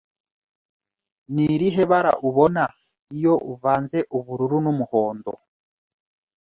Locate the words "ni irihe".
1.33-1.83